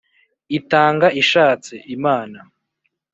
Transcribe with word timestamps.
Itanga 0.57 1.07
ishatse 1.21 1.73
(Imana). 1.95 2.39